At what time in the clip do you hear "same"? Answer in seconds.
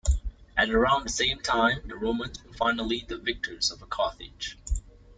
1.11-1.41